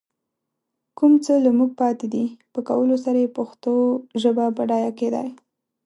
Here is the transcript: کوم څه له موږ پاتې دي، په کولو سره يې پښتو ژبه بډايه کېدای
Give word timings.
کوم 0.97 1.13
څه 1.25 1.33
له 1.45 1.51
موږ 1.57 1.71
پاتې 1.81 2.07
دي، 2.13 2.25
په 2.53 2.59
کولو 2.69 2.95
سره 3.05 3.17
يې 3.23 3.33
پښتو 3.37 3.73
ژبه 4.21 4.45
بډايه 4.57 4.91
کېدای 4.99 5.29